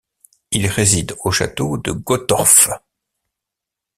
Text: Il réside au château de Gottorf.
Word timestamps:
Il 0.49 0.65
réside 0.65 1.15
au 1.23 1.29
château 1.29 1.77
de 1.77 1.91
Gottorf. 1.91 2.69